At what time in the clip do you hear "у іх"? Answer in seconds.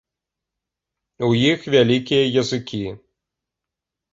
1.27-1.67